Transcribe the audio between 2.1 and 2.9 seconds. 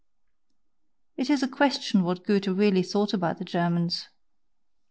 Goethe really